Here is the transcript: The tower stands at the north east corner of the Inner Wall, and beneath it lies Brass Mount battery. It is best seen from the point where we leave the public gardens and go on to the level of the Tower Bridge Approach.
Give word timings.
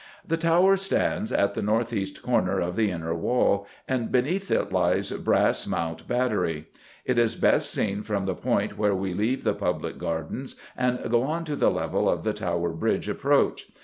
The 0.27 0.35
tower 0.35 0.77
stands 0.77 1.31
at 1.31 1.53
the 1.53 1.61
north 1.61 1.93
east 1.93 2.23
corner 2.23 2.59
of 2.59 2.75
the 2.75 2.89
Inner 2.89 3.13
Wall, 3.13 3.67
and 3.87 4.11
beneath 4.11 4.49
it 4.49 4.71
lies 4.71 5.11
Brass 5.11 5.67
Mount 5.67 6.07
battery. 6.07 6.65
It 7.05 7.19
is 7.19 7.35
best 7.35 7.69
seen 7.69 8.01
from 8.01 8.23
the 8.25 8.33
point 8.33 8.79
where 8.79 8.95
we 8.95 9.13
leave 9.13 9.43
the 9.43 9.53
public 9.53 9.99
gardens 9.99 10.55
and 10.75 10.97
go 11.11 11.21
on 11.21 11.45
to 11.45 11.55
the 11.55 11.69
level 11.69 12.09
of 12.09 12.23
the 12.23 12.33
Tower 12.33 12.71
Bridge 12.71 13.07
Approach. 13.07 13.69